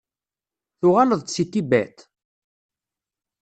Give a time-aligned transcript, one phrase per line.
[0.79, 1.97] Tuɣaleḍ-d seg Tibet?